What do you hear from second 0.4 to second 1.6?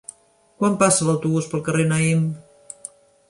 Quan passa l'autobús